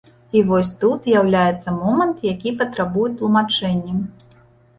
І 0.37 0.41
вось 0.51 0.69
тут 0.83 1.05
з'яўляецца 1.07 1.69
момант, 1.81 2.17
які 2.31 2.55
патрабуе 2.63 3.07
тлумачэння. 3.21 3.95